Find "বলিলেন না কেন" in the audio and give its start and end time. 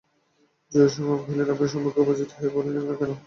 2.55-3.11